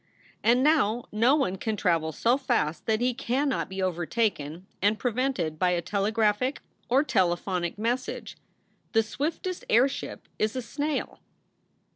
And 0.43 0.63
now 0.63 1.05
no 1.11 1.35
one 1.35 1.57
can 1.57 1.77
travel 1.77 2.11
so 2.11 2.35
fast 2.35 2.87
that 2.87 3.01
he 3.01 3.13
cannot 3.13 3.69
be 3.69 3.83
over 3.83 4.07
taken 4.07 4.65
and 4.81 4.97
prevented 4.97 5.59
by 5.59 5.69
a 5.69 5.81
telegraphic 5.83 6.59
or 6.89 7.03
telephonic 7.03 7.77
message. 7.77 8.35
The 8.93 9.03
swiftest 9.03 9.63
airship 9.69 10.27
is 10.39 10.55
a 10.55 10.61
snail. 10.63 11.19